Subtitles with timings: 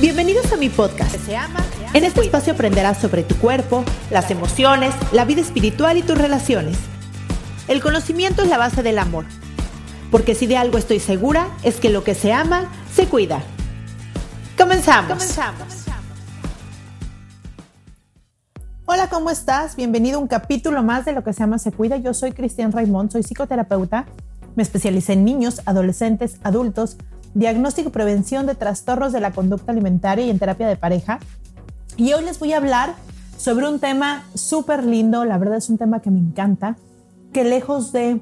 [0.00, 1.16] Bienvenidos a mi podcast.
[1.92, 6.78] En este espacio aprenderás sobre tu cuerpo, las emociones, la vida espiritual y tus relaciones.
[7.66, 9.24] El conocimiento es la base del amor.
[10.12, 13.42] Porque si de algo estoy segura, es que lo que se ama, se cuida.
[14.56, 15.14] Comenzamos.
[15.14, 15.66] Comenzamos.
[18.86, 19.74] Hola, ¿cómo estás?
[19.74, 21.96] Bienvenido a un capítulo más de Lo que se llama Se Cuida.
[21.96, 24.06] Yo soy Cristian Raimond, soy psicoterapeuta.
[24.54, 26.98] Me especialicé en niños, adolescentes, adultos,
[27.38, 31.20] diagnóstico y prevención de trastornos de la conducta alimentaria y en terapia de pareja.
[31.96, 32.94] Y hoy les voy a hablar
[33.36, 36.76] sobre un tema súper lindo, la verdad es un tema que me encanta,
[37.32, 38.20] que lejos de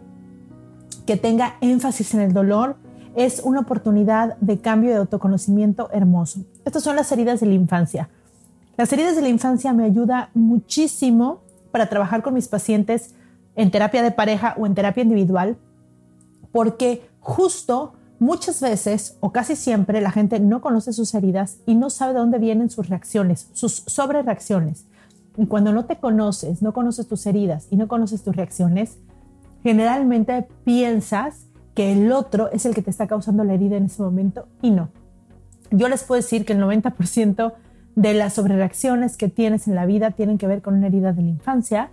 [1.07, 2.77] que tenga énfasis en el dolor,
[3.15, 6.41] es una oportunidad de cambio de autoconocimiento hermoso.
[6.67, 8.11] Estas son las heridas de la infancia.
[8.77, 13.15] Las heridas de la infancia me ayuda muchísimo para trabajar con mis pacientes
[13.55, 15.57] en terapia de pareja o en terapia individual,
[16.53, 21.91] porque justo muchas veces o casi siempre la gente no conoce sus heridas y no
[21.91, 24.87] sabe de dónde vienen sus reacciones, sus sobrereacciones.
[25.49, 28.99] Cuando no te conoces, no conoces tus heridas y no conoces tus reacciones,
[29.63, 34.03] generalmente piensas que el otro es el que te está causando la herida en ese
[34.03, 34.89] momento y no.
[35.71, 37.53] Yo les puedo decir que el 90%
[37.97, 41.23] de las sobrereacciones que tienes en la vida tienen que ver con una herida de
[41.23, 41.91] la infancia,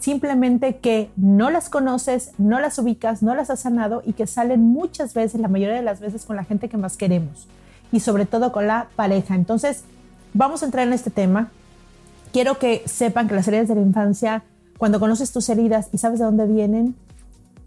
[0.00, 4.60] simplemente que no las conoces, no las ubicas, no las has sanado y que salen
[4.60, 7.46] muchas veces, la mayoría de las veces con la gente que más queremos
[7.92, 9.34] y sobre todo con la pareja.
[9.34, 9.84] Entonces,
[10.34, 11.50] vamos a entrar en este tema.
[12.32, 14.42] Quiero que sepan que las heridas de la infancia,
[14.78, 16.96] cuando conoces tus heridas y sabes de dónde vienen,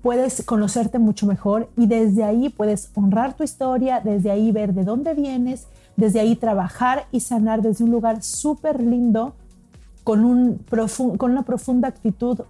[0.01, 4.83] puedes conocerte mucho mejor y desde ahí puedes honrar tu historia, desde ahí ver de
[4.83, 9.35] dónde vienes desde ahí trabajar y sanar desde un lugar súper lindo,
[10.03, 10.57] con, un
[11.17, 12.41] con una profunda actitud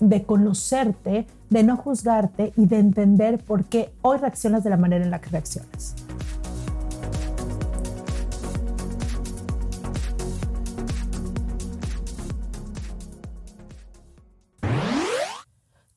[0.00, 5.04] de conocerte, de no juzgarte y de entender por qué hoy reaccionas de la manera
[5.04, 5.94] en la que reaccionas.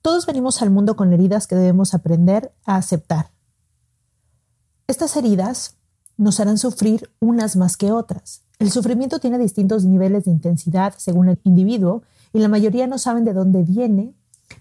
[0.01, 3.31] Todos venimos al mundo con heridas que debemos aprender a aceptar.
[4.87, 5.79] Estas heridas
[6.15, 8.44] nos harán sufrir unas más que otras.
[8.59, 13.25] El sufrimiento tiene distintos niveles de intensidad según el individuo y la mayoría no saben
[13.25, 14.13] de dónde viene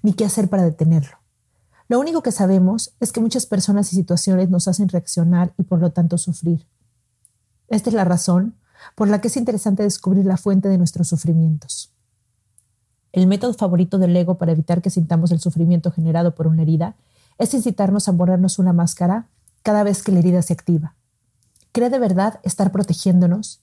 [0.03, 1.19] ni qué hacer para detenerlo.
[1.88, 5.81] Lo único que sabemos es que muchas personas y situaciones nos hacen reaccionar y por
[5.81, 6.66] lo tanto sufrir.
[7.69, 8.56] Esta es la razón
[8.97, 11.93] por la que es interesante descubrir la fuente de nuestros sufrimientos.
[13.12, 16.97] El método favorito del ego para evitar que sintamos el sufrimiento generado por una herida
[17.38, 19.28] es incitarnos a ponernos una máscara
[19.62, 20.94] cada vez que la herida se activa
[21.75, 23.60] cree de verdad estar protegiéndonos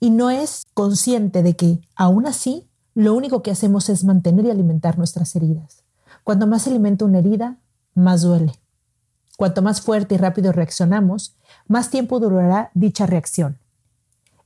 [0.00, 4.50] y no es consciente de que, aún así, lo único que hacemos es mantener y
[4.50, 5.82] alimentar nuestras heridas.
[6.22, 7.58] Cuanto más alimenta una herida,
[7.94, 8.58] más duele.
[9.36, 11.36] Cuanto más fuerte y rápido reaccionamos,
[11.66, 13.58] más tiempo durará dicha reacción.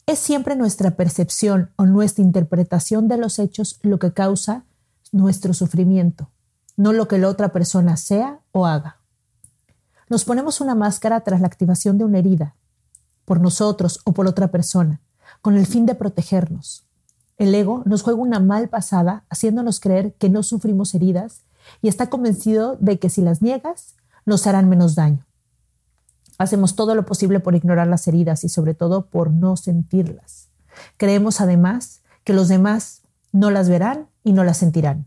[0.06, 4.64] Es siempre nuestra percepción o nuestra interpretación de los hechos lo que causa
[5.12, 6.30] nuestro sufrimiento,
[6.76, 8.96] no lo que la otra persona sea o haga.
[10.08, 12.54] Nos ponemos una máscara tras la activación de una herida,
[13.26, 15.02] por nosotros o por otra persona,
[15.40, 16.84] con el fin de protegernos.
[17.36, 21.42] El ego nos juega una mal pasada haciéndonos creer que no sufrimos heridas
[21.82, 23.94] y está convencido de que si las niegas
[24.26, 25.24] nos harán menos daño.
[26.38, 30.48] Hacemos todo lo posible por ignorar las heridas y sobre todo por no sentirlas.
[30.96, 33.02] Creemos además que los demás
[33.32, 35.06] no las verán y no las sentirán.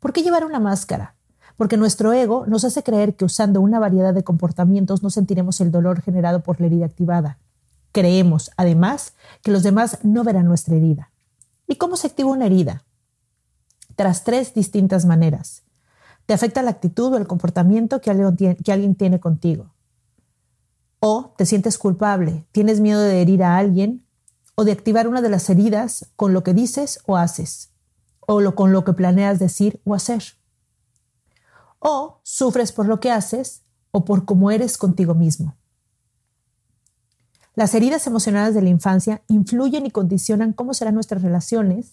[0.00, 1.16] ¿Por qué llevar una máscara?
[1.56, 5.70] porque nuestro ego nos hace creer que usando una variedad de comportamientos no sentiremos el
[5.70, 7.38] dolor generado por la herida activada.
[7.92, 11.12] Creemos, además, que los demás no verán nuestra herida.
[11.66, 12.84] ¿Y cómo se activa una herida?
[13.96, 15.62] Tras tres distintas maneras.
[16.26, 19.72] Te afecta la actitud o el comportamiento que alguien, tiene, contigo.
[20.98, 24.04] O te sientes culpable, tienes miedo de herir a alguien
[24.56, 27.70] o de activar una de las heridas con lo que dices o haces,
[28.20, 30.22] o con lo que planeas decir o hacer.
[31.78, 33.62] O sufres por lo que haces
[33.92, 35.56] o por cómo eres contigo mismo.
[37.56, 41.92] Las heridas emocionales de la infancia influyen y condicionan cómo serán nuestras relaciones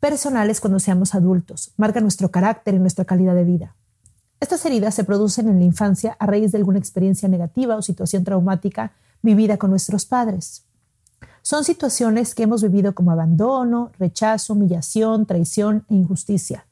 [0.00, 3.76] personales cuando seamos adultos, marcan nuestro carácter y nuestra calidad de vida.
[4.40, 8.24] Estas heridas se producen en la infancia a raíz de alguna experiencia negativa o situación
[8.24, 10.64] traumática vivida con nuestros padres.
[11.42, 16.66] Son situaciones que hemos vivido como abandono, rechazo, humillación, traición e injusticia.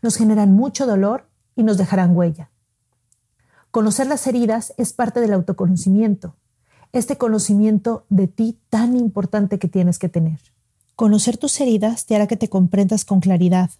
[0.00, 1.26] Nos generan mucho dolor
[1.56, 2.50] y nos dejarán huella.
[3.72, 6.36] Conocer las heridas es parte del autoconocimiento,
[6.94, 10.38] este conocimiento de ti tan importante que tienes que tener.
[10.96, 13.70] Conocer tus heridas te hará que te comprendas con claridad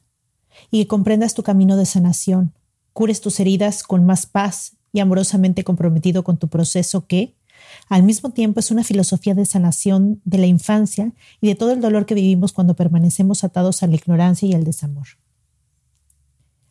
[0.70, 2.52] y que comprendas tu camino de sanación,
[2.92, 7.36] cures tus heridas con más paz y amorosamente comprometido con tu proceso que,
[7.88, 11.80] al mismo tiempo, es una filosofía de sanación de la infancia y de todo el
[11.80, 15.06] dolor que vivimos cuando permanecemos atados a la ignorancia y al desamor.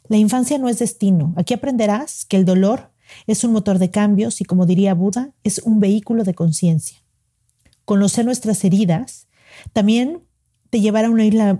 [0.09, 1.33] La infancia no es destino.
[1.37, 2.92] Aquí aprenderás que el dolor
[3.27, 6.97] es un motor de cambios y, como diría Buda, es un vehículo de conciencia.
[7.85, 9.27] Conocer nuestras heridas
[9.73, 10.23] también
[10.69, 11.07] te llevará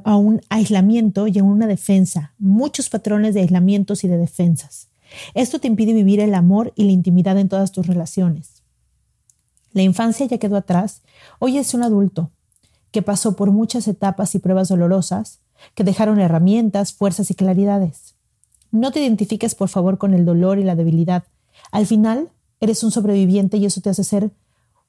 [0.06, 4.90] a un, aislamiento y a una defensa, muchos patrones de aislamientos y de defensas.
[5.36, 8.64] Esto te impide vivir el amor y la intimidad en todas tus relaciones.
[9.72, 11.04] La infancia ya quedó atrás,
[11.40, 12.32] hoy es un adulto
[12.92, 15.42] que pasó por muchas etapas y pruebas dolorosas,
[15.76, 18.16] que dejaron herramientas, fuerzas y claridades.
[18.72, 21.24] No te identifiques, por favor, con el dolor y la debilidad.
[21.74, 22.30] Al final,
[22.60, 24.32] eres un sobreviviente y eso te hace ser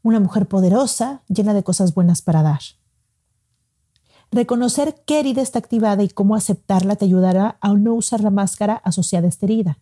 [0.03, 2.61] una mujer poderosa, llena de cosas buenas para dar.
[4.31, 8.75] Reconocer qué herida está activada y cómo aceptarla te ayudará a no usar la máscara
[8.85, 9.79] asociada a esta herida.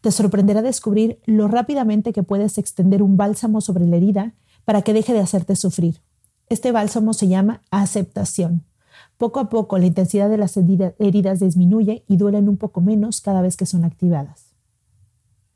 [0.00, 4.92] Te sorprenderá descubrir lo rápidamente que puedes extender un bálsamo sobre la herida para que
[4.92, 6.02] deje de hacerte sufrir.
[6.48, 8.64] Este bálsamo se llama aceptación.
[9.18, 13.40] Poco a poco la intensidad de las heridas disminuye y duelen un poco menos cada
[13.40, 14.49] vez que son activadas.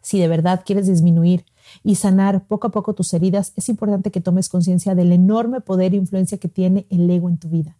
[0.04, 1.46] Si de verdad quieres disminuir
[1.82, 5.94] y sanar poco a poco tus heridas, es importante que tomes conciencia del enorme poder
[5.94, 7.78] e influencia que tiene el ego en tu vida.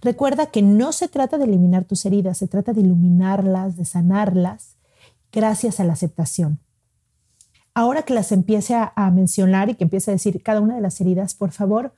[0.00, 4.76] Recuerda que no se trata de eliminar tus heridas, se trata de iluminarlas, de sanarlas
[5.30, 6.58] gracias a la aceptación.
[7.74, 10.98] Ahora que las empiece a, mencionar y que empiece a decir cada una de las
[11.02, 11.92] heridas, por favor,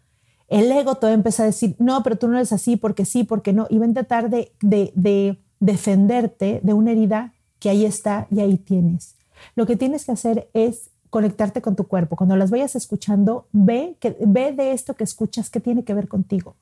[0.48, 3.52] el ego te va a decir, no, pero tú no eres así, porque sí, porque
[3.52, 8.40] no, y va a tratar de, de defenderte de una herida que ahí está y
[8.40, 9.17] ahí tienes.
[9.54, 12.16] Lo que tienes que hacer es conectarte con tu cuerpo.
[12.16, 16.08] Cuando las vayas escuchando, ve, que, ve de esto que escuchas que tiene que ver
[16.08, 16.56] contigo.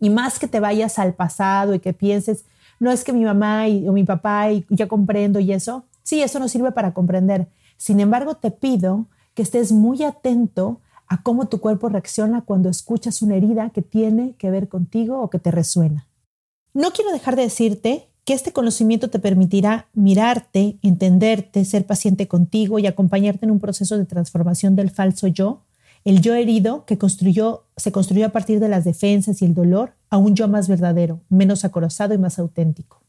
[0.00, 2.44] Y más que te vayas al pasado y que pienses,
[2.80, 6.22] no es que mi mamá y, o mi papá y ya comprendo y eso, sí,
[6.22, 7.48] eso no sirve para comprender.
[7.76, 13.22] Sin embargo, te pido que estés muy atento a cómo tu cuerpo reacciona cuando escuchas
[13.22, 16.06] una herida que tiene que ver contigo o que te resuena.
[16.74, 22.78] No quiero dejar de decirte que este conocimiento te permitirá mirarte, entenderte, ser paciente contigo
[22.78, 25.62] y acompañarte en un proceso de transformación del falso yo
[26.04, 26.94] el yo herido que
[27.76, 31.20] se construyó a partir de las defensas y el dolor a un yo más verdadero,
[31.28, 33.00] menos acorazado y más auténtico.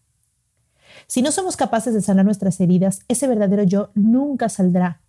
[1.08, 5.02] Si no somos capaces de sanar nuestras heridas, ese verdadero yo nunca saldrá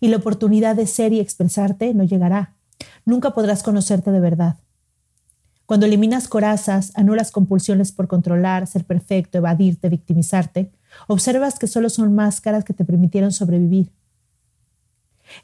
[0.00, 2.54] y la oportunidad de ser y expresarte no llegará.
[3.04, 4.56] Nunca podrás conocerte de verdad.
[5.66, 10.70] Cuando eliminas corazas, anulas compulsiones por controlar, ser perfecto, evadirte, victimizarte,
[11.06, 13.90] observas que solo son máscaras que te permitieron sobrevivir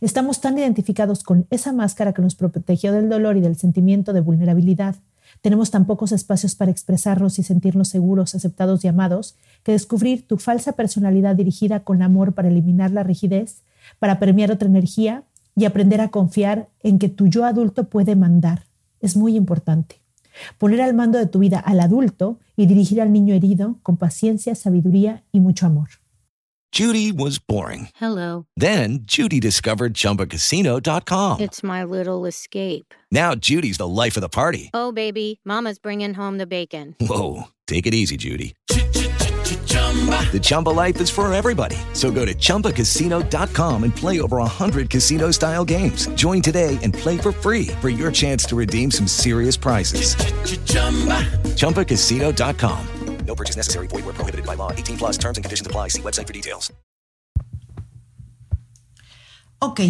[0.01, 4.21] Estamos tan identificados con esa máscara que nos protegió del dolor y del sentimiento de
[4.21, 4.97] vulnerabilidad.
[5.43, 10.39] Tenemos tan pocos espacios para expresarnos y sentirnos seguros, aceptados y amados, que descubrir tu
[10.39, 13.63] falsa personalidad dirigida con amor para eliminar la rigidez,
[13.99, 15.25] para premiar otra energía
[15.57, 18.65] y aprender a confiar en que tu yo adulto puede mandar.
[19.00, 20.00] Es muy importante.
[20.59, 24.55] Poner al mando de tu vida al adulto y dirigir al niño herido con paciencia,
[24.55, 25.89] sabiduría y mucho amor.
[26.73, 27.89] Judy was boring.
[27.97, 28.47] Hello.
[28.57, 31.41] Then Judy discovered chumbacasino.com.
[31.41, 32.95] It's my little escape.
[33.11, 34.71] Now Judy's the life of the party.
[34.73, 36.95] Oh, baby, Mama's bringing home the bacon.
[37.01, 37.49] Whoa.
[37.67, 38.55] Take it easy, Judy.
[39.90, 41.76] The Chumba life is for everybody.
[41.94, 46.06] So go to ChumbaCasino.com and play over 100 casino style games.
[46.14, 50.14] Join today and play for free for your chance to redeem some serious prizes.
[51.56, 52.87] ChumbaCasino.com.
[53.26, 53.87] No purchase necessary.
[53.88, 54.73] Void where prohibited by law.
[54.73, 55.88] 18 plus terms and conditions apply.
[55.88, 56.73] See website for details.
[59.62, 59.80] Ok,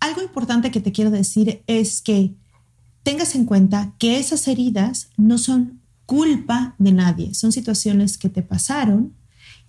[0.00, 2.34] algo importante que te quiero decir es que
[3.02, 8.42] tengas en cuenta que esas heridas no son culpa de nadie, son situaciones que te
[8.42, 9.14] pasaron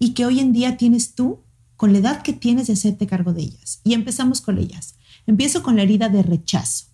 [0.01, 1.43] y que hoy en día tienes tú
[1.77, 3.81] con la edad que tienes de hacerte cargo de ellas.
[3.83, 4.95] Y empezamos con ellas.
[5.27, 6.87] Empiezo con la herida de rechazo.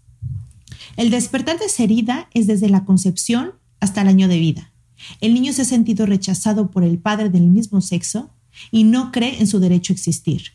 [0.98, 4.74] El despertar de esa herida es desde la concepción hasta el año de vida.
[5.22, 8.30] El niño se ha sentido rechazado por el padre del mismo sexo
[8.72, 10.52] y no cree en su derecho a existir.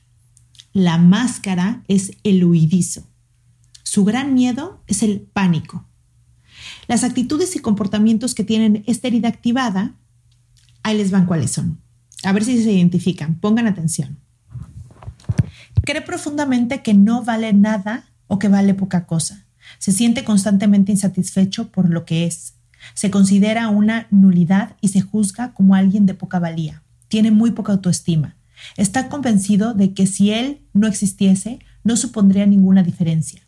[0.75, 3.07] La máscara es el huidizo.
[3.83, 5.87] Su gran miedo es el pánico.
[6.87, 9.99] Las actitudes y comportamientos que tienen esta herida activada,
[10.83, 11.82] ahí les van cuáles son.
[12.25, 13.35] A ver si se identifican.
[13.37, 14.19] Pongan atención.
[15.85, 19.47] Cree profundamente que no vale nada o que vale poca cosa.
[19.79, 22.55] Se siente constantemente insatisfecho por lo que es.
[22.95, 26.83] Se considera una nulidad y se juzga como alguien de poca valía.
[27.09, 28.37] Tiene muy poca autoestima.
[28.77, 33.43] Está convencido de que si él no existiese, no supondría ninguna diferencia.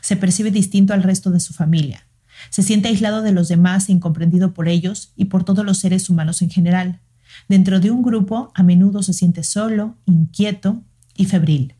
[0.00, 2.06] Se percibe distinto al resto de su familia.
[2.50, 6.08] Se siente aislado de los demás e incomprendido por ellos y por todos los seres
[6.08, 7.00] humanos en general.
[7.50, 10.84] Dentro de un grupo, a menudo se siente solo, inquieto
[11.16, 11.74] y febril.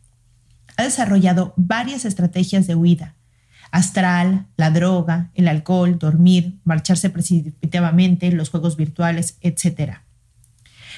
[0.77, 3.15] Ha desarrollado varias estrategias de huida.
[3.71, 9.99] Astral, la droga, el alcohol, dormir, marcharse precipitativamente, los juegos virtuales, etc.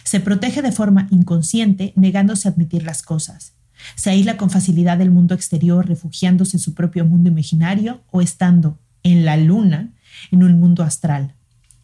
[0.04, 3.52] Se protege de forma inconsciente, negándose a admitir las cosas.
[3.94, 8.78] Se aísla con facilidad del mundo exterior, refugiándose en su propio mundo imaginario o estando
[9.02, 9.92] en la luna,
[10.30, 11.34] en un mundo astral.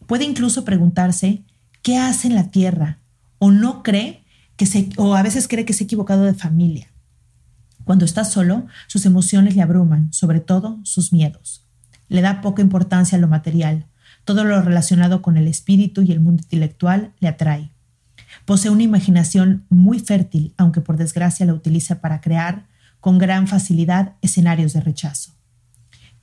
[0.07, 1.43] Puede incluso preguntarse
[1.83, 2.99] qué hace en la Tierra
[3.39, 4.25] o no cree
[4.57, 6.89] que se, o a veces cree que se ha equivocado de familia.
[7.85, 11.65] Cuando está solo, sus emociones le abruman, sobre todo sus miedos.
[12.09, 13.87] Le da poca importancia a lo material.
[14.25, 17.71] Todo lo relacionado con el espíritu y el mundo intelectual le atrae.
[18.45, 22.67] Posee una imaginación muy fértil, aunque por desgracia la utiliza para crear
[23.01, 25.33] con gran facilidad escenarios de rechazo.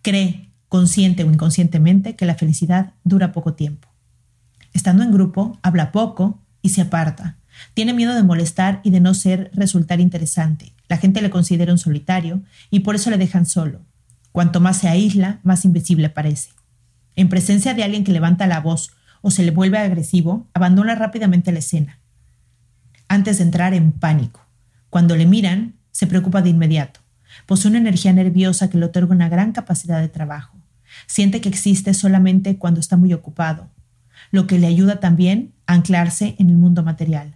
[0.01, 3.87] Cree, consciente o inconscientemente, que la felicidad dura poco tiempo.
[4.75, 7.37] Estando en grupo, habla poco y se aparta.
[7.73, 10.73] Tiene miedo de molestar y de no ser resultar interesante.
[10.89, 13.79] La gente le considera un solitario y por eso le dejan solo.
[14.33, 16.49] Cuanto más se aísla, más invisible parece.
[17.15, 18.91] En presencia de alguien que levanta la voz
[19.21, 21.99] o se le vuelve agresivo, abandona rápidamente la escena,
[23.07, 24.45] antes de entrar en pánico.
[24.89, 26.99] Cuando le miran, se preocupa de inmediato.
[27.45, 30.57] Posee una energía nerviosa que le otorga una gran capacidad de trabajo.
[31.07, 33.69] Siente que existe solamente cuando está muy ocupado,
[34.31, 37.35] lo que le ayuda también a anclarse en el mundo material.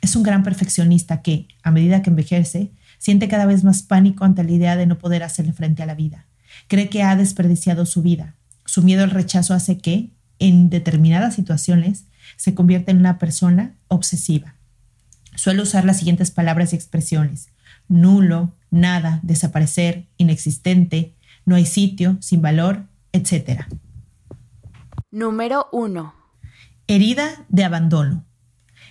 [0.00, 4.44] Es un gran perfeccionista que, a medida que envejece, siente cada vez más pánico ante
[4.44, 6.26] la idea de no poder hacerle frente a la vida.
[6.68, 8.34] Cree que ha desperdiciado su vida.
[8.64, 14.56] Su miedo al rechazo hace que, en determinadas situaciones se convierte en una persona obsesiva.
[15.36, 17.48] Suele usar las siguientes palabras y expresiones.
[17.88, 21.14] Nulo, nada, desaparecer, inexistente,
[21.44, 23.66] no hay sitio, sin valor, etc.
[25.10, 26.23] Número 1.
[26.86, 28.26] Herida de abandono.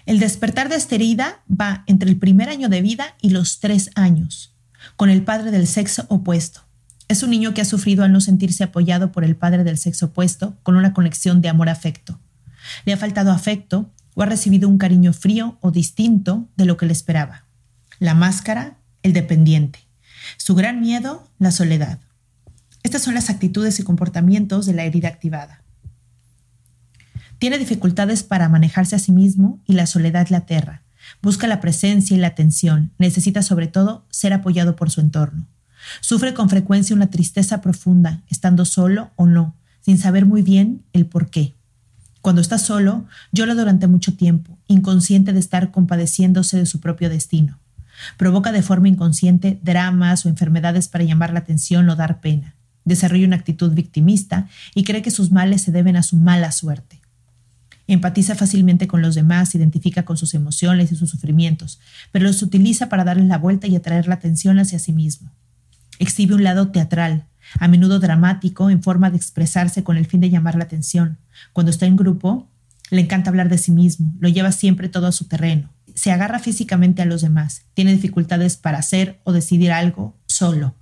[0.08, 3.92] El despertar de esta herida va entre el primer año de vida y los tres
[3.94, 4.56] años,
[4.96, 6.62] con el padre del sexo opuesto.
[7.08, 10.08] Es un niño que ha sufrido al no sentirse apoyado por el padre del sexo
[10.08, 12.20] opuesto con una conexión de amor-afecto.
[12.86, 16.88] Le ha faltado afecto o ha recibido un cariño frío o distinto de lo que
[16.88, 17.46] le esperaba.
[18.00, 19.80] La máscara, el dependiente.
[20.38, 22.00] Su gran miedo, la soledad.
[22.82, 25.63] Estas son las actitudes y comportamientos de la herida activada.
[27.44, 30.82] Tiene dificultades para manejarse a sí mismo y la soledad le aterra.
[31.22, 32.94] Busca la presencia y la atención.
[32.98, 35.46] Necesita sobre todo ser apoyado por su entorno.
[36.00, 41.06] Sufre con frecuencia una tristeza profunda, estando solo o no, sin saber muy bien el
[41.06, 41.54] por qué.
[42.22, 47.60] Cuando está solo, llora durante mucho tiempo, inconsciente de estar compadeciéndose de su propio destino.
[48.16, 52.56] Provoca de forma inconsciente dramas o enfermedades para llamar la atención o dar pena.
[52.86, 57.03] Desarrolla una actitud victimista y cree que sus males se deben a su mala suerte.
[57.94, 61.80] Empatiza fácilmente con los demás, identifica con sus emociones y sus sufrimientos,
[62.12, 65.32] pero los utiliza para darles la vuelta y atraer la atención hacia sí mismo.
[66.00, 67.28] Exhibe un lado teatral,
[67.60, 71.20] a menudo dramático, en forma de expresarse con el fin de llamar la atención.
[71.54, 72.50] Cuando está en grupo,
[72.90, 75.70] le encanta hablar de sí mismo, lo lleva siempre todo a su terreno.
[75.94, 80.74] Se agarra físicamente a los demás, tiene dificultades para hacer o decidir algo solo.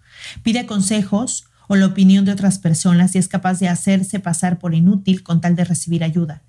[0.43, 4.73] Pide consejos o la opinión de otras personas y es capaz de hacerse pasar por
[4.73, 6.41] inútil con tal de recibir ayuda.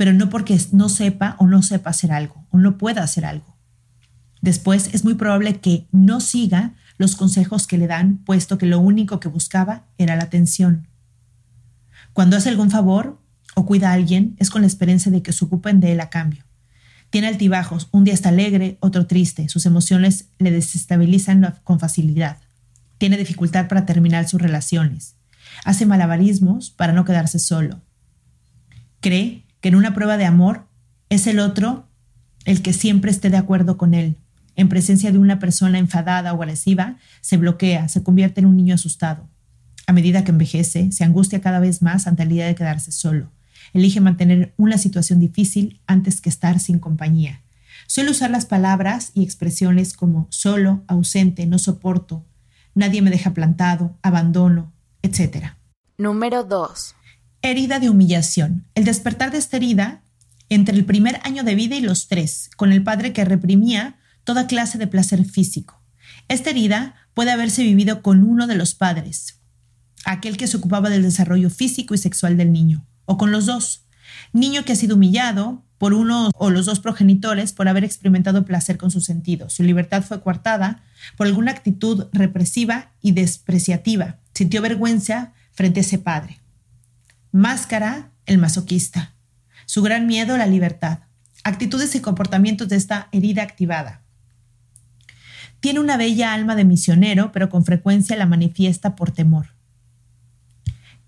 [0.00, 3.54] Pero no porque no sepa o no sepa hacer algo o no pueda hacer algo.
[4.40, 8.78] Después es muy probable que no siga los consejos que le dan, puesto que lo
[8.78, 10.88] único que buscaba era la atención.
[12.14, 13.20] Cuando hace algún favor
[13.54, 16.08] o cuida a alguien, es con la esperanza de que se ocupen de él a
[16.08, 16.44] cambio.
[17.10, 22.38] Tiene altibajos, un día está alegre, otro triste, sus emociones le desestabilizan con facilidad.
[22.96, 25.16] Tiene dificultad para terminar sus relaciones.
[25.66, 27.82] Hace malabarismos para no quedarse solo.
[29.02, 30.66] Cree que en una prueba de amor
[31.08, 31.86] es el otro
[32.44, 34.16] el que siempre esté de acuerdo con él,
[34.56, 38.74] en presencia de una persona enfadada o agresiva, se bloquea, se convierte en un niño
[38.74, 39.28] asustado.
[39.86, 43.30] A medida que envejece, se angustia cada vez más ante la idea de quedarse solo.
[43.72, 47.42] Elige mantener una situación difícil antes que estar sin compañía.
[47.86, 52.24] Suele usar las palabras y expresiones como solo, ausente, no soporto,
[52.74, 55.54] nadie me deja plantado, abandono, etc.
[55.98, 56.94] Número 2.
[57.42, 58.66] Herida de humillación.
[58.74, 60.02] El despertar de esta herida
[60.50, 64.46] entre el primer año de vida y los tres, con el padre que reprimía toda
[64.46, 65.82] clase de placer físico.
[66.28, 69.40] Esta herida puede haberse vivido con uno de los padres,
[70.04, 73.86] aquel que se ocupaba del desarrollo físico y sexual del niño, o con los dos.
[74.34, 78.76] Niño que ha sido humillado por uno o los dos progenitores por haber experimentado placer
[78.76, 79.54] con sus sentidos.
[79.54, 80.82] Su libertad fue coartada
[81.16, 84.18] por alguna actitud represiva y despreciativa.
[84.34, 86.39] Sintió vergüenza frente a ese padre.
[87.32, 89.14] Máscara, el masoquista.
[89.66, 91.00] Su gran miedo, la libertad.
[91.44, 94.02] Actitudes y comportamientos de esta herida activada.
[95.60, 99.54] Tiene una bella alma de misionero, pero con frecuencia la manifiesta por temor.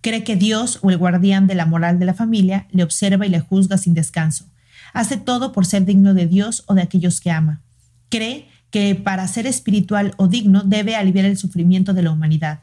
[0.00, 3.30] Cree que Dios o el guardián de la moral de la familia le observa y
[3.30, 4.46] le juzga sin descanso.
[4.92, 7.62] Hace todo por ser digno de Dios o de aquellos que ama.
[8.10, 12.60] Cree que para ser espiritual o digno debe aliviar el sufrimiento de la humanidad.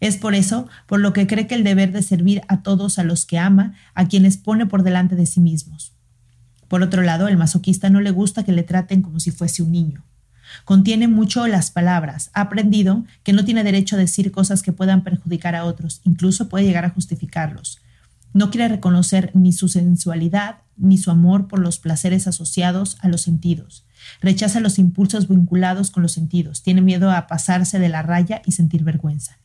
[0.00, 3.04] Es por eso por lo que cree que el deber de servir a todos a
[3.04, 5.92] los que ama, a quienes pone por delante de sí mismos.
[6.68, 9.72] Por otro lado, el masoquista no le gusta que le traten como si fuese un
[9.72, 10.04] niño.
[10.64, 12.30] Contiene mucho las palabras.
[12.32, 16.48] Ha aprendido que no tiene derecho a decir cosas que puedan perjudicar a otros, incluso
[16.48, 17.80] puede llegar a justificarlos.
[18.32, 23.22] No quiere reconocer ni su sensualidad ni su amor por los placeres asociados a los
[23.22, 23.84] sentidos.
[24.20, 26.62] Rechaza los impulsos vinculados con los sentidos.
[26.62, 29.38] Tiene miedo a pasarse de la raya y sentir vergüenza.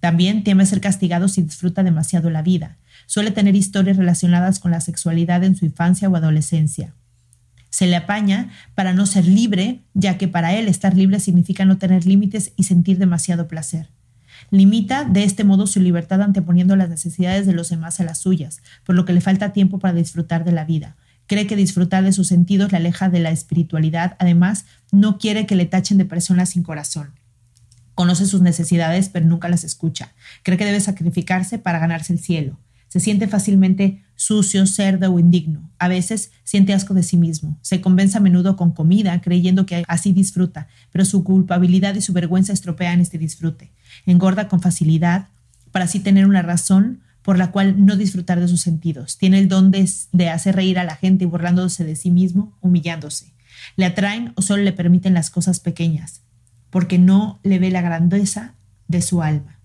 [0.00, 2.76] También teme ser castigado si disfruta demasiado la vida.
[3.06, 6.94] Suele tener historias relacionadas con la sexualidad en su infancia o adolescencia.
[7.70, 11.78] Se le apaña para no ser libre, ya que para él estar libre significa no
[11.78, 13.88] tener límites y sentir demasiado placer.
[14.50, 18.62] Limita de este modo su libertad anteponiendo las necesidades de los demás a las suyas,
[18.84, 20.96] por lo que le falta tiempo para disfrutar de la vida.
[21.26, 25.56] Cree que disfrutar de sus sentidos le aleja de la espiritualidad, además no quiere que
[25.56, 27.10] le tachen de persona sin corazón.
[27.98, 30.12] Conoce sus necesidades, pero nunca las escucha.
[30.44, 32.56] Cree que debe sacrificarse para ganarse el cielo.
[32.86, 35.68] Se siente fácilmente sucio, cerdo o indigno.
[35.80, 37.58] A veces siente asco de sí mismo.
[37.60, 42.12] Se convence a menudo con comida, creyendo que así disfruta, pero su culpabilidad y su
[42.12, 43.72] vergüenza estropean este disfrute.
[44.06, 45.26] Engorda con facilidad
[45.72, 49.18] para así tener una razón por la cual no disfrutar de sus sentidos.
[49.18, 53.32] Tiene el don de, hacer reír a la gente burlándose de sí mismo, humillándose.
[53.74, 56.22] Le atraen o solo le permiten las cosas pequeñas,
[56.70, 58.54] porque no le ve la grandeza
[58.88, 59.58] de su alma.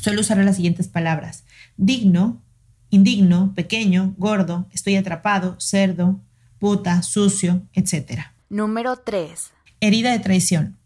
[0.00, 1.44] Suelo usar las siguientes palabras.
[1.76, 2.42] Digno,
[2.90, 6.20] indigno, pequeño, gordo, estoy atrapado, cerdo,
[6.58, 8.26] puta, sucio, etc.
[8.48, 9.52] Número 3.
[9.80, 10.76] Herida de traición.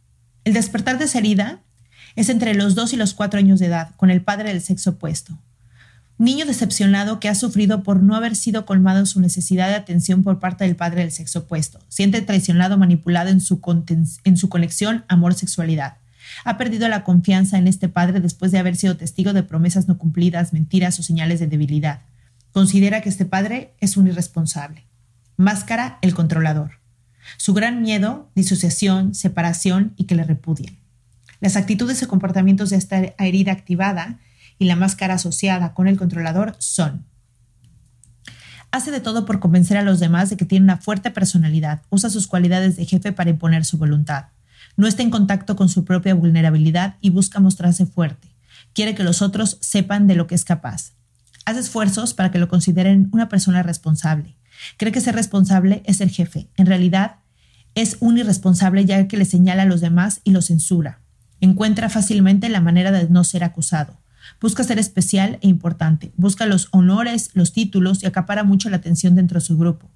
[0.45, 1.63] El despertar de esa herida
[2.17, 4.91] es entre los 2 y los 4 años de edad, con el padre del sexo
[4.91, 5.39] opuesto.
[6.19, 10.41] Niño decepcionado que ha sufrido por no haber sido colmado su necesidad de atención por
[10.41, 11.79] parte del padre del sexo opuesto.
[11.89, 15.99] Siente traicionado, manipulado en su, conexión amor-sexualidad.
[16.45, 19.97] Ha perdido la confianza en este padre después de haber sido testigo de promesas no
[19.97, 22.01] cumplidas, mentiras o señales de debilidad.
[22.53, 24.87] Considera que este padre es un irresponsable.
[25.37, 26.81] Máscara, el controlador.
[27.37, 30.79] Su gran miedo, disociación, separación y que le repudien.
[31.41, 34.19] Las actitudes y comportamientos de esta herida activada
[34.59, 37.05] y la máscara asociada con el controlador son
[38.71, 42.11] Hace de todo por convencer a los demás de que tiene una fuerte personalidad, usa
[42.11, 44.27] sus cualidades de jefe para imponer su voluntad
[44.79, 48.29] no está en contacto con su propia vulnerabilidad y busca mostrarse fuerte.
[48.75, 50.93] Quiere que los otros sepan de lo que es capaz.
[51.45, 54.37] Hace esfuerzos para que lo consideren una persona responsable.
[54.77, 56.49] Cree que ser responsable es ser jefe.
[56.57, 57.17] En realidad,
[57.75, 61.01] es un irresponsable ya que le señala a los demás y lo censura.
[61.41, 63.99] Encuentra fácilmente la manera de no ser acusado.
[64.41, 66.13] Busca ser especial e importante.
[66.17, 69.91] Busca los honores, los títulos y acapara mucho la atención dentro de su grupo.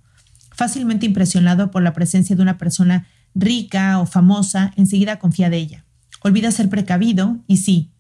[0.51, 5.85] Fácilmente impresionado por la presencia de una persona rica o famosa, enseguida confía de ella.
[6.21, 7.91] Olvida ser precavido y sí,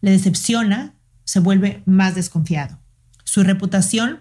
[0.00, 2.78] le decepciona, se vuelve más desconfiado.
[3.24, 4.20] Su reputación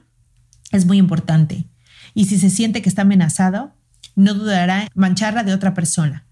[0.72, 1.66] es muy importante
[2.14, 3.74] y si se siente que está amenazado,
[4.16, 6.27] no dudará en mancharla de otra persona.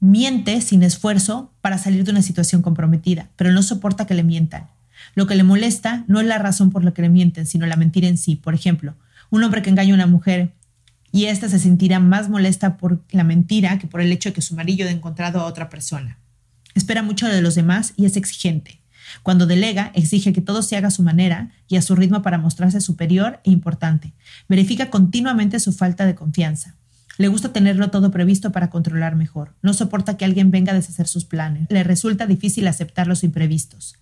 [0.00, 4.68] Miente sin esfuerzo para salir de una situación comprometida, pero no soporta que le mientan.
[5.14, 7.76] Lo que le molesta no es la razón por la que le mienten, sino la
[7.76, 8.36] mentira en sí.
[8.36, 8.94] Por ejemplo,
[9.30, 10.52] un hombre que engaña a una mujer
[11.12, 14.42] y ésta se sentirá más molesta por la mentira que por el hecho de que
[14.42, 16.18] su marido ha encontrado a otra persona.
[16.74, 18.80] Espera mucho de los demás y es exigente.
[19.22, 22.38] Cuando delega, exige que todo se haga a su manera y a su ritmo para
[22.38, 24.12] mostrarse superior e importante.
[24.48, 26.74] Verifica continuamente su falta de confianza.
[27.18, 29.54] Le gusta tenerlo todo previsto para controlar mejor.
[29.62, 31.66] No soporta que alguien venga a deshacer sus planes.
[31.70, 33.96] Le resulta difícil aceptar los imprevistos.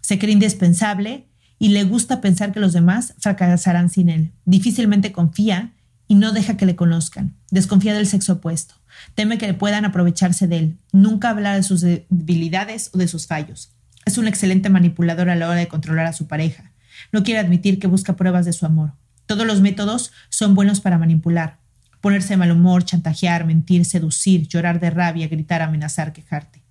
[0.00, 4.32] Se cree indispensable y le gusta pensar que los demás fracasarán sin él.
[4.46, 5.72] Difícilmente confía
[6.08, 7.36] y no deja que le conozcan.
[7.50, 8.74] Desconfía del sexo opuesto.
[9.14, 10.78] Teme que puedan aprovecharse de él.
[10.92, 13.72] Nunca habla de sus debilidades o de sus fallos.
[14.06, 16.72] Es un excelente manipulador a la hora de controlar a su pareja.
[17.12, 18.94] No quiere admitir que busca pruebas de su amor.
[19.26, 21.59] Todos los métodos son buenos para manipular.
[22.00, 26.62] Ponerse de mal humor, chantajear, mentir, seducir, llorar de rabia, gritar, amenazar, quejarte.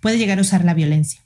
[0.00, 1.20] Puede llegar a usar la violencia.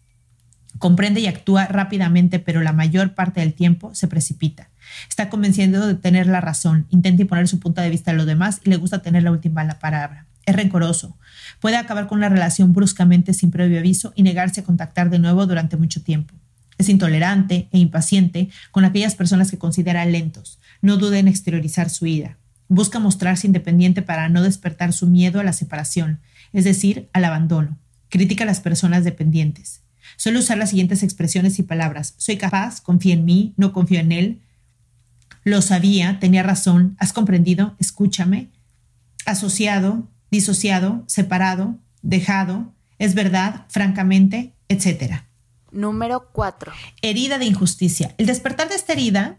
[0.78, 4.70] Comprende y actúa rápidamente, pero la mayor parte del tiempo se precipita.
[5.08, 8.60] Está convenciendo de tener la razón, intenta imponer su punto de vista a los demás
[8.64, 10.26] y le gusta tener la última palabra.
[10.46, 11.16] Es rencoroso.
[11.60, 15.46] Puede acabar con una relación bruscamente sin previo aviso y negarse a contactar de nuevo
[15.46, 16.34] durante mucho tiempo.
[16.76, 20.58] Es intolerante e impaciente con aquellas personas que considera lentos.
[20.82, 22.36] No dude en exteriorizar su ira.
[22.74, 26.18] Busca mostrarse independiente para no despertar su miedo a la separación,
[26.52, 27.78] es decir, al abandono.
[28.08, 29.82] Critica a las personas dependientes.
[30.16, 32.14] Suele usar las siguientes expresiones y palabras.
[32.16, 34.42] Soy capaz, confía en mí, no confío en él.
[35.44, 38.50] Lo sabía, tenía razón, has comprendido, escúchame.
[39.24, 45.22] Asociado, disociado, separado, dejado, es verdad, francamente, etc.
[45.70, 46.72] Número 4.
[47.02, 48.16] Herida de injusticia.
[48.18, 49.38] El despertar de esta herida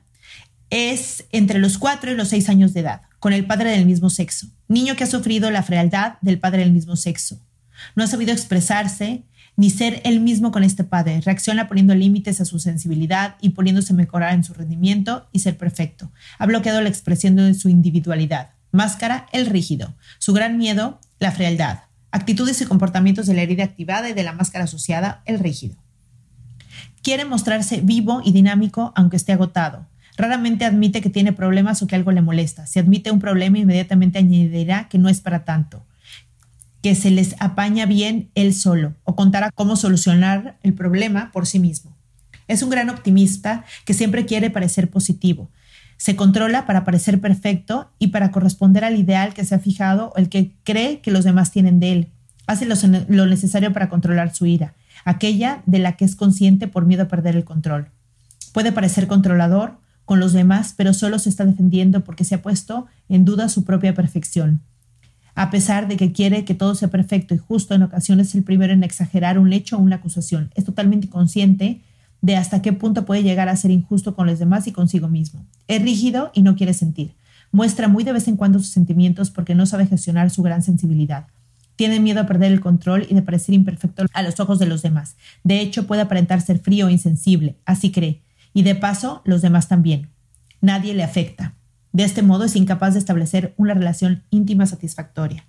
[0.69, 4.11] es entre los 4 y los 6 años de edad, con el padre del mismo
[4.11, 4.45] sexo.
[4.67, 7.39] Niño que ha sufrido la frialdad del padre del mismo sexo.
[7.95, 9.23] No ha sabido expresarse
[9.57, 11.21] ni ser él mismo con este padre.
[11.21, 16.11] Reacciona poniendo límites a su sensibilidad y poniéndose mejorar en su rendimiento y ser perfecto.
[16.37, 18.51] Ha bloqueado la expresión de su individualidad.
[18.71, 19.95] Máscara, el rígido.
[20.19, 21.79] Su gran miedo, la frialdad.
[22.11, 25.77] Actitudes y comportamientos de la herida activada y de la máscara asociada, el rígido.
[27.01, 29.87] Quiere mostrarse vivo y dinámico aunque esté agotado.
[30.17, 32.67] Raramente admite que tiene problemas o que algo le molesta.
[32.67, 35.85] Si admite un problema, inmediatamente añadirá que no es para tanto
[36.85, 41.57] que se les apaña bien él solo o contará cómo solucionar el problema por sí
[41.57, 41.97] mismo.
[42.47, 45.49] Es un gran optimista que siempre quiere parecer positivo.
[45.97, 50.17] Se controla para parecer perfecto y para corresponder al ideal que se ha fijado o
[50.17, 52.11] el que cree que los demás tienen de él.
[52.45, 54.75] Hace lo, necesario para controlar su ira,
[55.05, 57.89] aquella de la que es consciente por miedo a perder el control.
[58.53, 62.85] Puede parecer controlador con los demás, pero solo se está defendiendo porque se ha puesto
[63.09, 64.61] en duda su propia perfección
[65.35, 68.43] a pesar de que quiere que todo sea perfecto y justo, en ocasiones es el
[68.43, 70.49] primero en exagerar un hecho o una acusación.
[70.55, 71.81] Es totalmente consciente
[72.21, 75.45] de hasta qué punto puede llegar a ser injusto con los demás y consigo mismo.
[75.67, 77.13] Es rígido y no quiere sentir.
[77.51, 81.27] Muestra muy de vez en cuando sus sentimientos porque no sabe gestionar su gran sensibilidad.
[81.75, 84.81] Tiene miedo a perder el control y de parecer imperfecto a los ojos de los
[84.81, 85.17] demás.
[85.43, 88.21] De hecho, puede aparentar ser frío e insensible, así cree.
[88.55, 90.11] Y de paso, los demás también.
[90.61, 91.55] Nadie le afecta.
[91.91, 95.45] De este modo es incapaz de establecer una relación íntima satisfactoria.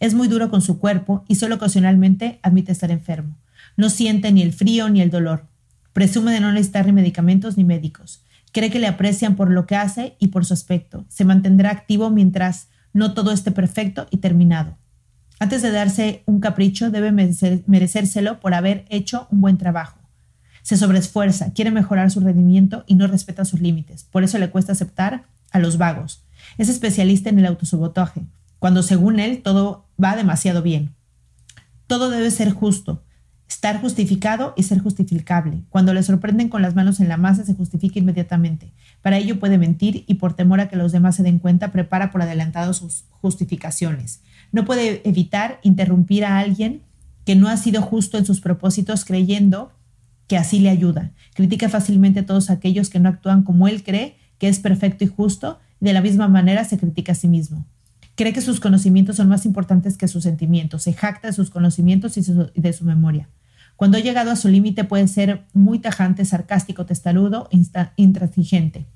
[0.00, 3.36] Es muy duro con su cuerpo y solo ocasionalmente admite estar enfermo.
[3.76, 5.48] No siente ni el frío ni el dolor.
[5.92, 8.24] Presume de no necesitar ni medicamentos ni médicos.
[8.52, 11.04] Cree que le aprecian por lo que hace y por su aspecto.
[11.10, 14.78] Se mantendrá activo mientras no todo esté perfecto y terminado.
[15.40, 20.03] Antes de darse un capricho, debe merecérselo por haber hecho un buen trabajo.
[20.64, 24.04] Se sobreesfuerza, quiere mejorar su rendimiento y no respeta sus límites.
[24.04, 26.24] Por eso le cuesta aceptar a los vagos.
[26.56, 28.22] Es especialista en el autosabotaje,
[28.58, 30.94] cuando según él todo va demasiado bien.
[31.86, 33.02] Todo debe ser justo,
[33.46, 35.60] estar justificado y ser justificable.
[35.68, 38.72] Cuando le sorprenden con las manos en la masa, se justifica inmediatamente.
[39.02, 42.10] Para ello puede mentir y por temor a que los demás se den cuenta, prepara
[42.10, 44.22] por adelantado sus justificaciones.
[44.50, 46.80] No puede evitar interrumpir a alguien
[47.26, 49.72] que no ha sido justo en sus propósitos creyendo
[50.26, 51.12] que así le ayuda.
[51.34, 55.06] Critica fácilmente a todos aquellos que no actúan como él cree que es perfecto y
[55.06, 57.66] justo, y de la misma manera se critica a sí mismo.
[58.14, 62.16] Cree que sus conocimientos son más importantes que sus sentimientos, se jacta de sus conocimientos
[62.16, 62.22] y,
[62.54, 63.28] de su memoria.
[63.76, 67.48] Cuando ha llegado a su límite puede ser muy tajante, sarcástico, testarudo,
[67.96, 68.86] intransigente.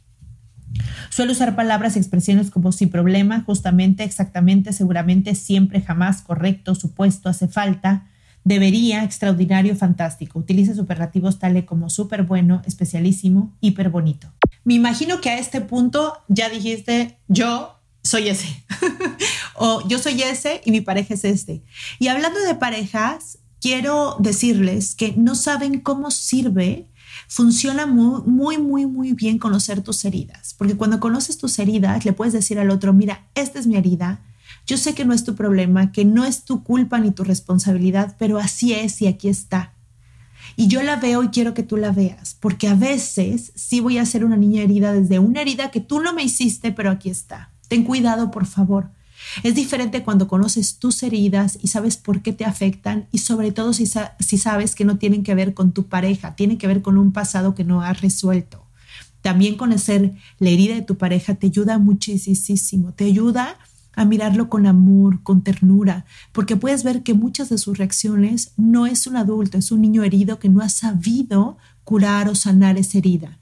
[1.11, 7.29] Suele usar palabras y expresiones como sin problema, justamente, exactamente, seguramente, siempre, jamás, correcto, supuesto,
[7.29, 8.07] hace falta,
[8.49, 10.39] debería, extraordinario, fantástico.
[10.39, 14.33] Utiliza superlativos tales como súper bueno, especialísimo, hiper bonito.
[14.65, 18.65] Me imagino que a este punto ya dijiste, yo soy ese.
[19.55, 21.63] o yo soy ese y mi pareja es este.
[21.99, 26.89] Y hablando de parejas, quiero decirles que no saben cómo sirve
[27.29, 32.15] funciona muy, muy, muy, muy bien conocer tus heridas, porque cuando conoces tus heridas le
[32.15, 34.23] puedes decir al otro, mira, esta es mi herida,
[34.69, 38.15] yo sé que no es tu problema, que no es tu culpa ni tu responsabilidad,
[38.19, 39.73] pero así es y aquí está.
[40.57, 43.97] Y yo la veo y quiero que tú la veas, porque a veces sí voy
[43.97, 47.09] a ser una niña herida desde una herida que tú no me hiciste, pero aquí
[47.09, 47.51] está.
[47.69, 48.91] Ten cuidado, por favor.
[49.43, 53.73] Es diferente cuando conoces tus heridas y sabes por qué te afectan y sobre todo
[53.73, 56.99] si, si, sabes que no tienen que ver con tu pareja, tienen que ver con
[56.99, 58.67] un pasado que no has resuelto.
[59.23, 63.57] También conocer la herida de tu pareja te ayuda muchísimo, te ayuda
[63.99, 68.87] a mirarlo con amor, con ternura, porque puedes ver que muchas de sus reacciones no
[68.87, 72.99] es un adulto, es un niño herido que no ha sabido curar o sanar esa
[72.99, 73.41] herida.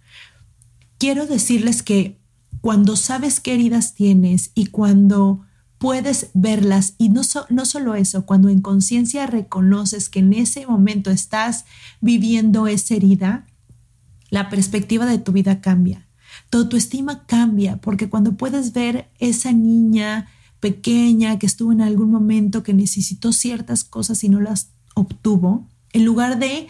[0.97, 2.19] Quiero decirles que
[2.63, 5.43] cuando sabes qué heridas tienes y cuando
[5.77, 11.11] puedes verlas y no, no solo eso, cuando en conciencia reconoces que en ese momento
[11.11, 11.67] estás
[12.01, 13.45] viviendo esa herida,
[14.31, 16.09] la perspectiva de tu vida cambia.
[16.49, 20.29] Tu autoestima cambia porque cuando puedes ver esa niña
[20.61, 26.05] pequeña que estuvo en algún momento que necesitó ciertas cosas y no las obtuvo, en
[26.05, 26.69] lugar de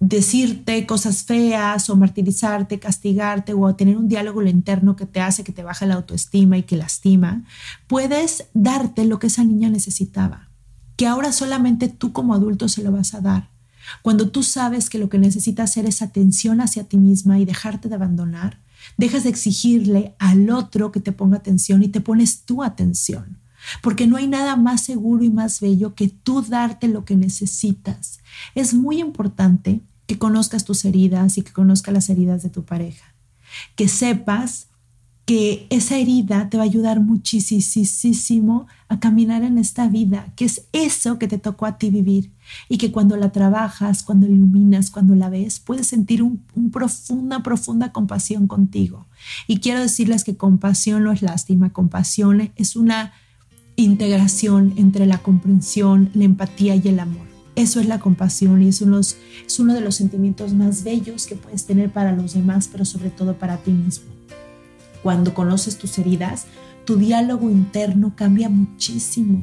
[0.00, 5.52] decirte cosas feas o martirizarte, castigarte o tener un diálogo interno que te hace que
[5.52, 7.44] te baja la autoestima y que lastima,
[7.86, 10.48] puedes darte lo que esa niña necesitaba,
[10.96, 13.50] que ahora solamente tú como adulto se lo vas a dar.
[14.02, 17.88] Cuando tú sabes que lo que necesitas hacer es atención hacia ti misma y dejarte
[17.88, 18.58] de abandonar,
[18.96, 23.38] dejas de exigirle al otro que te ponga atención y te pones tu atención.
[23.82, 28.20] Porque no hay nada más seguro y más bello que tú darte lo que necesitas.
[28.54, 33.14] Es muy importante que conozcas tus heridas y que conozcas las heridas de tu pareja.
[33.76, 34.69] Que sepas
[35.24, 40.62] que esa herida te va a ayudar muchísimo a caminar en esta vida, que es
[40.72, 42.32] eso que te tocó a ti vivir
[42.68, 46.40] y que cuando la trabajas, cuando iluminas, cuando la ves, puedes sentir un
[46.72, 49.06] profunda, profunda compasión contigo.
[49.46, 53.12] Y quiero decirles que compasión no es lástima, compasión es una
[53.76, 57.26] integración entre la comprensión, la empatía y el amor.
[57.56, 61.66] Eso es la compasión y es es uno de los sentimientos más bellos que puedes
[61.66, 64.19] tener para los demás, pero sobre todo para ti mismo.
[65.02, 66.46] Cuando conoces tus heridas,
[66.84, 69.42] tu diálogo interno cambia muchísimo.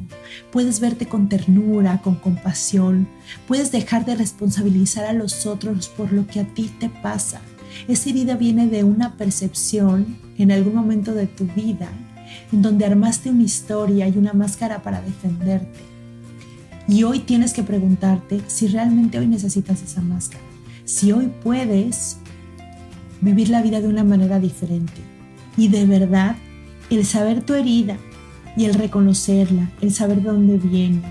[0.50, 3.08] Puedes verte con ternura, con compasión.
[3.46, 7.40] Puedes dejar de responsabilizar a los otros por lo que a ti te pasa.
[7.86, 11.88] Esa herida viene de una percepción en algún momento de tu vida
[12.52, 15.88] en donde armaste una historia y una máscara para defenderte
[16.88, 20.42] y hoy tienes que preguntarte si realmente hoy necesitas esa máscara,
[20.84, 22.16] si hoy puedes
[23.20, 25.17] vivir la vida de una manera diferente.
[25.58, 26.36] Y de verdad,
[26.88, 27.98] el saber tu herida
[28.56, 31.02] y el reconocerla, el saber de dónde viene,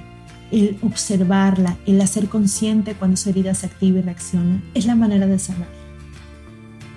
[0.52, 5.28] el observarla, el hacer consciente cuando esa herida se activa y reacciona, es la manera
[5.28, 5.68] de sanar.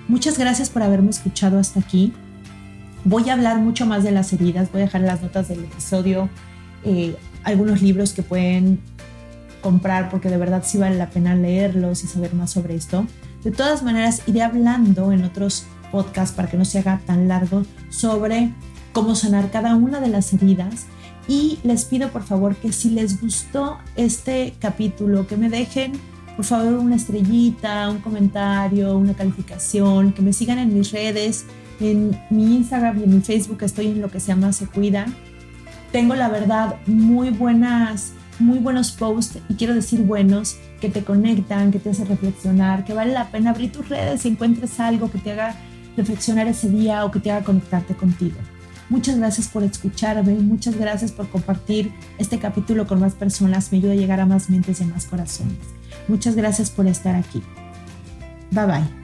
[0.07, 2.13] Muchas gracias por haberme escuchado hasta aquí.
[3.03, 6.29] Voy a hablar mucho más de las heridas, voy a dejar las notas del episodio
[6.83, 8.79] eh, algunos libros que pueden
[9.61, 13.05] comprar porque de verdad sí vale la pena leerlos y saber más sobre esto.
[13.43, 17.63] De todas maneras, iré hablando en otros podcasts para que no se haga tan largo
[17.89, 18.53] sobre
[18.93, 20.85] cómo sanar cada una de las heridas.
[21.27, 25.93] Y les pido por favor que si les gustó este capítulo, que me dejen
[26.35, 31.45] por favor una estrellita, un comentario, una calificación, que me sigan en mis redes,
[31.79, 35.05] en mi Instagram y en mi Facebook estoy en lo que se llama Se Cuida
[35.91, 41.71] tengo la verdad muy buenas, muy buenos posts y quiero decir buenos que te conectan,
[41.71, 45.19] que te hacen reflexionar, que vale la pena abrir tus redes y encuentres algo que
[45.19, 45.55] te haga
[45.97, 48.37] reflexionar ese día o que te haga conectarte contigo.
[48.89, 53.93] Muchas gracias por escucharme, muchas gracias por compartir este capítulo con más personas, me ayuda
[53.93, 55.57] a llegar a más mentes y a más corazones.
[56.09, 57.41] Muchas gracias por estar aquí.
[58.51, 59.01] Bye bye.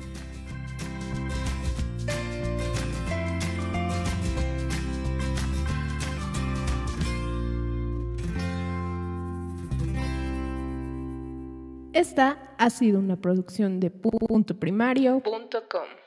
[11.93, 16.06] Esta ha sido una producción de puntoprimario.com.